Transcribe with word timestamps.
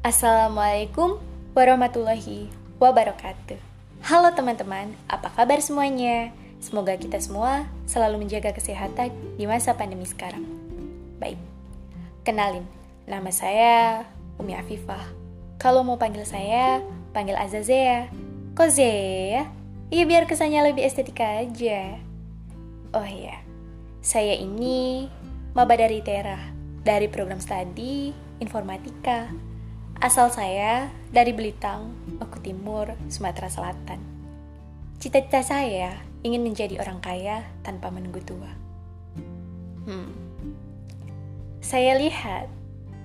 Assalamualaikum 0.00 1.20
warahmatullahi 1.52 2.48
wabarakatuh. 2.80 3.60
Halo 4.00 4.32
teman-teman, 4.32 4.96
apa 5.04 5.28
kabar 5.28 5.60
semuanya? 5.60 6.32
Semoga 6.56 6.96
kita 6.96 7.20
semua 7.20 7.68
selalu 7.84 8.24
menjaga 8.24 8.56
kesehatan 8.56 9.12
di 9.36 9.44
masa 9.44 9.76
pandemi 9.76 10.08
sekarang. 10.08 10.48
Baik, 11.20 11.36
kenalin, 12.24 12.64
nama 13.04 13.28
saya 13.28 14.08
Umi 14.40 14.56
Afifah. 14.56 15.04
Kalau 15.60 15.84
mau 15.84 16.00
panggil 16.00 16.24
saya, 16.24 16.80
panggil 17.12 17.36
Azazea. 17.36 18.08
Koze 18.56 18.88
ya? 19.36 19.52
Iya 19.92 20.04
biar 20.08 20.24
kesannya 20.24 20.64
lebih 20.64 20.80
estetika 20.80 21.44
aja. 21.44 22.00
Oh 22.96 23.04
iya, 23.04 23.44
saya 24.00 24.32
ini 24.32 25.12
maba 25.52 25.76
dari 25.76 26.00
Tera, 26.00 26.40
dari 26.88 27.04
program 27.12 27.36
studi 27.36 28.16
informatika 28.40 29.49
Asal 30.00 30.32
saya 30.32 30.88
dari 31.12 31.36
Belitang, 31.36 31.92
Maluku 32.16 32.40
Timur, 32.40 32.96
Sumatera 33.12 33.52
Selatan. 33.52 34.00
Cita-cita 34.96 35.44
saya 35.44 35.92
ingin 36.24 36.40
menjadi 36.40 36.80
orang 36.80 37.04
kaya 37.04 37.44
tanpa 37.60 37.92
menunggu 37.92 38.24
tua. 38.24 38.48
Hmm. 39.84 40.08
Saya 41.60 42.00
lihat 42.00 42.48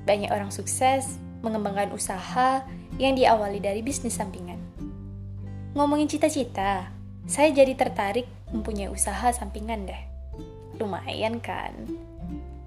banyak 0.07 0.31
orang 0.31 0.55
sukses 0.55 1.19
mengembangkan 1.43 1.91
usaha 1.91 2.63
yang 2.95 3.19
diawali 3.19 3.59
dari 3.59 3.83
bisnis 3.83 4.15
sampingan. 4.15 4.63
Ngomongin 5.75 6.07
cita-cita, 6.07 6.95
saya 7.27 7.51
jadi 7.51 7.75
tertarik 7.75 8.31
mempunyai 8.55 8.87
usaha 8.87 9.35
sampingan 9.35 9.83
deh. 9.83 10.01
Lumayan 10.79 11.43
kan? 11.43 11.75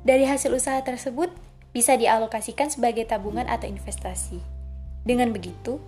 Dari 0.05 0.29
hasil 0.29 0.53
usaha 0.53 0.85
tersebut, 0.85 1.33
bisa 1.73 1.95
dialokasikan 1.95 2.73
sebagai 2.73 3.05
tabungan 3.05 3.45
atau 3.45 3.69
investasi. 3.69 4.41
Dengan 5.05 5.33
begitu, 5.33 5.81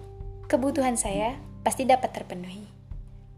kebutuhan 0.47 0.97
saya 0.97 1.37
pasti 1.64 1.89
dapat 1.89 2.12
terpenuhi. 2.12 2.69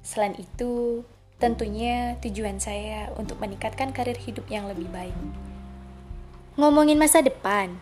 Selain 0.03 0.35
itu, 0.35 1.03
tentunya 1.39 2.19
tujuan 2.23 2.59
saya 2.59 3.11
untuk 3.19 3.39
meningkatkan 3.39 3.95
karir 3.95 4.19
hidup 4.19 4.47
yang 4.51 4.67
lebih 4.67 4.87
baik. 4.91 5.15
Ngomongin 6.59 7.01
masa 7.01 7.23
depan, 7.25 7.79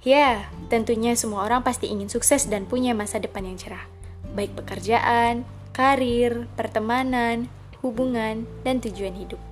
ya, 0.00 0.48
tentunya 0.72 1.12
semua 1.18 1.44
orang 1.44 1.60
pasti 1.60 1.90
ingin 1.90 2.08
sukses 2.08 2.48
dan 2.48 2.64
punya 2.64 2.96
masa 2.96 3.20
depan 3.20 3.44
yang 3.44 3.58
cerah, 3.60 3.84
baik 4.32 4.56
pekerjaan, 4.56 5.44
karir, 5.76 6.48
pertemanan, 6.56 7.50
hubungan, 7.84 8.48
dan 8.64 8.80
tujuan 8.80 9.12
hidup. 9.12 9.42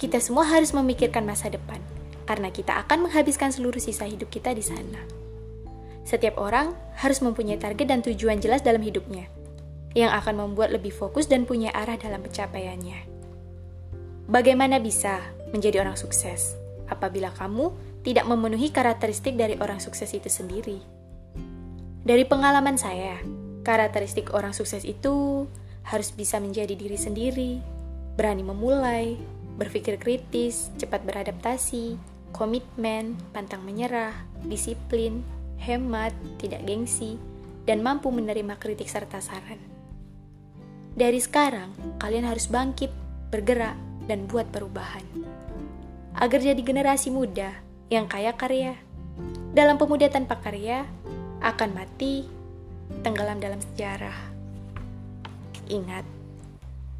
Kita 0.00 0.18
semua 0.18 0.48
harus 0.48 0.72
memikirkan 0.72 1.22
masa 1.22 1.52
depan 1.52 1.91
karena 2.24 2.50
kita 2.54 2.78
akan 2.86 3.08
menghabiskan 3.08 3.50
seluruh 3.50 3.80
sisa 3.80 4.06
hidup 4.06 4.30
kita 4.30 4.54
di 4.54 4.64
sana. 4.64 5.02
Setiap 6.02 6.38
orang 6.38 6.74
harus 6.98 7.22
mempunyai 7.22 7.58
target 7.58 7.86
dan 7.86 8.02
tujuan 8.02 8.42
jelas 8.42 8.60
dalam 8.66 8.82
hidupnya, 8.82 9.30
yang 9.94 10.10
akan 10.10 10.48
membuat 10.48 10.74
lebih 10.74 10.90
fokus 10.90 11.30
dan 11.30 11.46
punya 11.46 11.70
arah 11.70 11.94
dalam 12.00 12.20
pencapaiannya. 12.24 13.06
Bagaimana 14.26 14.80
bisa 14.82 15.20
menjadi 15.52 15.84
orang 15.84 15.98
sukses 15.98 16.56
apabila 16.88 17.30
kamu 17.34 17.70
tidak 18.02 18.26
memenuhi 18.26 18.74
karakteristik 18.74 19.38
dari 19.38 19.54
orang 19.60 19.78
sukses 19.78 20.10
itu 20.10 20.26
sendiri? 20.26 20.82
Dari 22.02 22.26
pengalaman 22.26 22.74
saya, 22.74 23.22
karakteristik 23.62 24.34
orang 24.34 24.50
sukses 24.50 24.82
itu 24.82 25.46
harus 25.86 26.10
bisa 26.10 26.42
menjadi 26.42 26.74
diri 26.74 26.98
sendiri, 26.98 27.52
berani 28.18 28.42
memulai, 28.42 29.14
berpikir 29.54 30.02
kritis, 30.02 30.74
cepat 30.78 31.06
beradaptasi, 31.06 31.94
komitmen, 32.32 33.14
pantang 33.30 33.62
menyerah, 33.62 34.16
disiplin, 34.48 35.20
hemat, 35.60 36.10
tidak 36.40 36.64
gengsi, 36.64 37.20
dan 37.68 37.84
mampu 37.84 38.10
menerima 38.10 38.58
kritik 38.58 38.88
serta 38.88 39.22
saran. 39.22 39.60
Dari 40.92 41.20
sekarang, 41.20 41.72
kalian 42.02 42.26
harus 42.26 42.50
bangkit, 42.50 42.90
bergerak, 43.30 43.76
dan 44.10 44.26
buat 44.26 44.50
perubahan. 44.50 45.04
Agar 46.18 46.40
jadi 46.42 46.58
generasi 46.58 47.08
muda 47.08 47.54
yang 47.88 48.10
kaya 48.10 48.34
karya. 48.36 48.76
Dalam 49.52 49.80
pemuda 49.80 50.08
tanpa 50.12 50.40
karya, 50.40 50.84
akan 51.40 51.70
mati, 51.72 52.28
tenggelam 53.00 53.40
dalam 53.40 53.60
sejarah. 53.60 54.16
Ingat, 55.72 56.04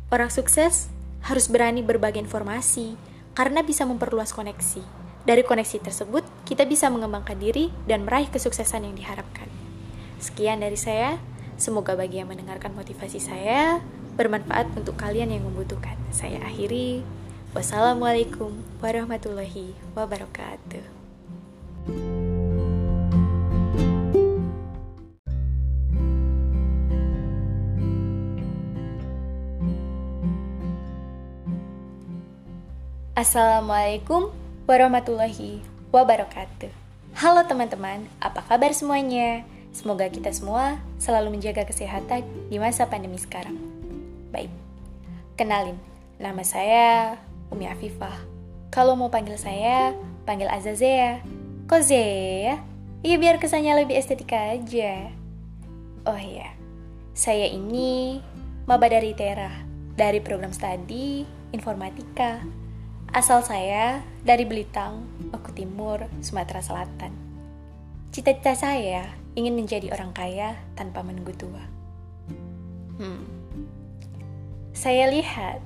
orang 0.09 0.33
sukses 0.33 0.89
harus 1.21 1.47
berani 1.53 1.85
berbagi 1.85 2.23
informasi 2.25 2.97
karena 3.37 3.61
bisa 3.61 3.85
memperluas 3.85 4.33
koneksi 4.33 5.02
dari 5.23 5.47
koneksi 5.47 5.79
tersebut, 5.87 6.27
kita 6.43 6.67
bisa 6.67 6.91
mengembangkan 6.91 7.39
diri 7.39 7.71
dan 7.87 8.03
meraih 8.03 8.27
kesuksesan 8.27 8.83
yang 8.91 8.99
diharapkan. 8.99 9.47
Sekian 10.19 10.59
dari 10.59 10.75
saya, 10.75 11.19
semoga 11.55 11.95
bagi 11.95 12.19
yang 12.19 12.27
mendengarkan 12.27 12.75
motivasi 12.75 13.23
saya 13.23 13.79
bermanfaat 14.19 14.75
untuk 14.75 14.99
kalian 14.99 15.31
yang 15.31 15.47
membutuhkan. 15.47 15.95
Saya 16.11 16.43
akhiri, 16.43 17.07
wassalamualaikum 17.55 18.51
warahmatullahi 18.83 19.79
wabarakatuh. 19.95 20.83
Assalamualaikum 33.15 34.42
warahmatullahi 34.73 35.61
wabarakatuh. 35.93 36.73
Halo 37.21 37.45
teman-teman, 37.45 38.09
apa 38.25 38.41
kabar 38.41 38.73
semuanya? 38.73 39.45
Semoga 39.69 40.09
kita 40.09 40.33
semua 40.33 40.81
selalu 40.97 41.37
menjaga 41.37 41.69
kesehatan 41.69 42.25
di 42.49 42.57
masa 42.57 42.89
pandemi 42.89 43.21
sekarang. 43.21 43.61
Baik, 44.33 44.49
kenalin, 45.37 45.77
nama 46.17 46.41
saya 46.41 47.21
Umi 47.53 47.69
Afifah. 47.69 48.17
Kalau 48.73 48.97
mau 48.97 49.13
panggil 49.13 49.37
saya, 49.37 49.93
panggil 50.25 50.49
Azazea. 50.49 51.21
Koze 51.69 52.09
ya? 52.49 52.57
Iya 53.05 53.17
biar 53.21 53.37
kesannya 53.37 53.77
lebih 53.77 54.01
estetika 54.01 54.57
aja. 54.57 55.13
Oh 56.09 56.17
iya, 56.17 56.49
saya 57.13 57.45
ini 57.45 58.25
maba 58.65 58.89
dari 58.89 59.13
Tera, 59.13 59.53
dari 60.01 60.25
program 60.25 60.57
studi 60.57 61.29
informatika 61.53 62.62
Asal 63.13 63.45
saya 63.45 64.01
dari 64.25 64.49
Belitang, 64.49 65.05
Maluku 65.29 65.53
Timur, 65.53 66.09
Sumatera 66.25 66.65
Selatan. 66.65 67.13
Cita-cita 68.09 68.57
saya 68.57 69.05
ingin 69.37 69.53
menjadi 69.53 69.93
orang 69.93 70.17
kaya 70.17 70.57
tanpa 70.73 71.05
menunggu 71.05 71.37
tua. 71.37 71.61
Hmm. 72.97 73.29
Saya 74.73 75.13
lihat 75.13 75.61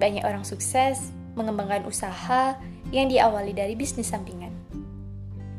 banyak 0.00 0.24
orang 0.24 0.48
sukses 0.48 1.12
mengembangkan 1.36 1.84
usaha 1.84 2.56
yang 2.88 3.12
diawali 3.12 3.52
dari 3.52 3.76
bisnis 3.76 4.08
sampingan. 4.08 4.56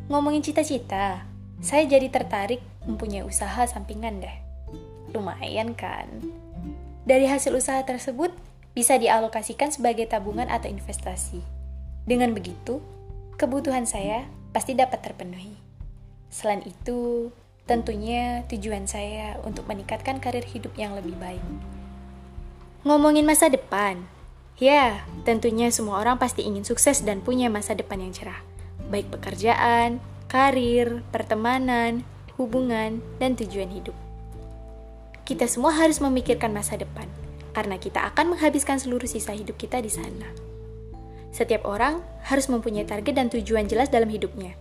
Ngomongin 0.10 0.42
cita-cita, 0.42 1.30
saya 1.62 1.86
jadi 1.86 2.10
tertarik 2.10 2.66
mempunyai 2.90 3.22
usaha 3.22 3.70
sampingan 3.70 4.18
deh. 4.18 4.38
Lumayan 5.14 5.78
kan? 5.78 6.10
Dari 7.06 7.30
hasil 7.30 7.54
usaha 7.54 7.86
tersebut, 7.86 8.34
bisa 8.80 8.96
dialokasikan 8.96 9.76
sebagai 9.76 10.08
tabungan 10.08 10.48
atau 10.48 10.72
investasi. 10.72 11.44
Dengan 12.08 12.32
begitu, 12.32 12.80
kebutuhan 13.36 13.84
saya 13.84 14.24
pasti 14.56 14.72
dapat 14.72 15.04
terpenuhi. 15.04 15.52
Selain 16.32 16.64
itu, 16.64 17.28
tentunya 17.68 18.48
tujuan 18.48 18.88
saya 18.88 19.36
untuk 19.44 19.68
meningkatkan 19.68 20.24
karir 20.24 20.48
hidup 20.48 20.72
yang 20.80 20.96
lebih 20.96 21.12
baik. 21.20 21.44
Ngomongin 22.88 23.28
masa 23.28 23.52
depan, 23.52 24.00
ya, 24.56 25.04
tentunya 25.28 25.68
semua 25.76 26.00
orang 26.00 26.16
pasti 26.16 26.48
ingin 26.48 26.64
sukses 26.64 27.04
dan 27.04 27.20
punya 27.20 27.52
masa 27.52 27.76
depan 27.76 28.00
yang 28.00 28.16
cerah, 28.16 28.40
baik 28.88 29.12
pekerjaan, 29.12 30.00
karir, 30.32 31.04
pertemanan, 31.12 32.08
hubungan, 32.40 33.04
dan 33.20 33.36
tujuan 33.36 33.68
hidup. 33.76 33.98
Kita 35.28 35.52
semua 35.52 35.76
harus 35.76 36.00
memikirkan 36.00 36.56
masa 36.56 36.80
depan 36.80 37.19
karena 37.60 37.76
kita 37.76 38.08
akan 38.16 38.40
menghabiskan 38.40 38.80
seluruh 38.80 39.04
sisa 39.04 39.36
hidup 39.36 39.60
kita 39.60 39.84
di 39.84 39.92
sana. 39.92 40.32
Setiap 41.36 41.68
orang 41.68 42.00
harus 42.24 42.48
mempunyai 42.48 42.88
target 42.88 43.12
dan 43.12 43.28
tujuan 43.28 43.68
jelas 43.68 43.92
dalam 43.92 44.08
hidupnya, 44.08 44.56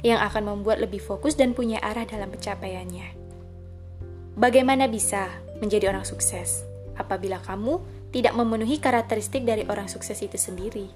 yang 0.00 0.16
akan 0.24 0.48
membuat 0.48 0.80
lebih 0.80 1.04
fokus 1.04 1.36
dan 1.36 1.52
punya 1.52 1.76
arah 1.84 2.08
dalam 2.08 2.32
pencapaiannya. 2.32 3.12
Bagaimana 4.40 4.88
bisa 4.88 5.28
menjadi 5.60 5.92
orang 5.92 6.08
sukses 6.08 6.64
apabila 6.96 7.44
kamu 7.44 7.76
tidak 8.08 8.32
memenuhi 8.32 8.80
karakteristik 8.80 9.44
dari 9.44 9.68
orang 9.68 9.92
sukses 9.92 10.16
itu 10.24 10.40
sendiri? 10.40 10.88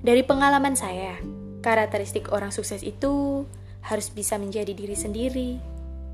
Dari 0.00 0.22
pengalaman 0.22 0.78
saya, 0.78 1.18
karakteristik 1.58 2.30
orang 2.30 2.54
sukses 2.54 2.86
itu 2.86 3.42
harus 3.82 4.06
bisa 4.14 4.38
menjadi 4.38 4.70
diri 4.78 4.94
sendiri, 4.94 5.50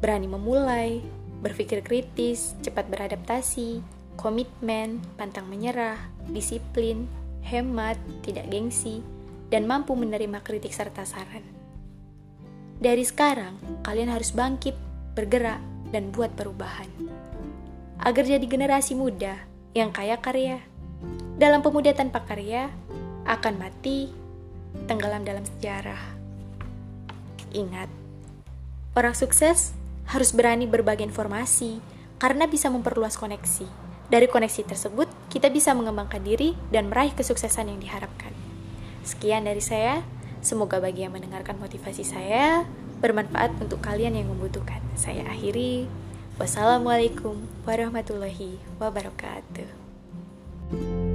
berani 0.00 0.26
memulai, 0.26 1.04
berpikir 1.44 1.84
kritis, 1.84 2.56
cepat 2.64 2.88
beradaptasi, 2.88 3.95
komitmen, 4.16 5.00
pantang 5.20 5.46
menyerah, 5.46 6.00
disiplin, 6.32 7.06
hemat, 7.46 8.00
tidak 8.26 8.48
gengsi, 8.50 9.04
dan 9.52 9.68
mampu 9.68 9.94
menerima 9.94 10.42
kritik 10.42 10.74
serta 10.74 11.06
saran. 11.06 11.44
Dari 12.76 13.04
sekarang, 13.06 13.56
kalian 13.86 14.12
harus 14.12 14.34
bangkit, 14.36 14.76
bergerak, 15.16 15.62
dan 15.94 16.12
buat 16.12 16.34
perubahan. 16.36 16.90
Agar 18.02 18.24
jadi 18.28 18.44
generasi 18.44 18.92
muda 18.92 19.40
yang 19.72 19.94
kaya 19.94 20.20
karya. 20.20 20.60
Dalam 21.40 21.64
pemuda 21.64 21.96
tanpa 21.96 22.24
karya, 22.24 22.68
akan 23.24 23.54
mati, 23.56 24.12
tenggelam 24.84 25.24
dalam 25.24 25.44
sejarah. 25.44 26.00
Ingat, 27.56 27.88
orang 28.92 29.16
sukses 29.16 29.72
harus 30.12 30.30
berani 30.36 30.68
berbagi 30.68 31.08
informasi 31.08 31.80
karena 32.20 32.44
bisa 32.44 32.68
memperluas 32.68 33.16
koneksi. 33.16 33.85
Dari 34.06 34.30
koneksi 34.30 34.70
tersebut, 34.70 35.10
kita 35.26 35.50
bisa 35.50 35.74
mengembangkan 35.74 36.22
diri 36.22 36.54
dan 36.70 36.86
meraih 36.86 37.10
kesuksesan 37.10 37.74
yang 37.74 37.82
diharapkan. 37.82 38.30
Sekian 39.02 39.46
dari 39.46 39.62
saya. 39.62 40.02
Semoga 40.46 40.78
bagi 40.78 41.02
yang 41.02 41.10
mendengarkan 41.10 41.58
motivasi 41.58 42.06
saya 42.06 42.62
bermanfaat 43.02 43.58
untuk 43.58 43.82
kalian 43.82 44.14
yang 44.14 44.30
membutuhkan. 44.30 44.78
Saya 44.94 45.26
akhiri. 45.26 45.90
Wassalamualaikum 46.38 47.48
warahmatullahi 47.64 48.60
wabarakatuh. 48.78 51.05